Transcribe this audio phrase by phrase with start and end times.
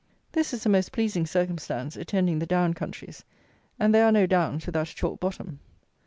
[0.31, 3.23] This is a most pleasing circumstance attending the down countries;
[3.79, 5.59] and there are no downs without a chalk bottom.